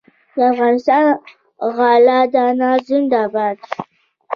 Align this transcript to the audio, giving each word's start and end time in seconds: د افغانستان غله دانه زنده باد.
د 0.35 0.37
افغانستان 0.51 1.03
غله 1.77 2.19
دانه 2.33 2.69
زنده 2.87 3.23
باد. 3.33 3.57